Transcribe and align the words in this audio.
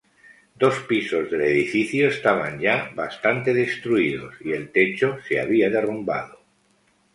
Dos 0.61 0.77
pisos 0.89 1.29
del 1.29 1.41
edificio 1.41 2.07
estaban 2.07 2.59
ya 2.59 2.89
bastante 2.95 3.53
destruidos, 3.53 4.33
y 4.43 4.51
el 4.51 4.71
techo 4.71 5.19
se 5.27 5.39
había 5.39 5.69
derrumbado. 5.69 6.39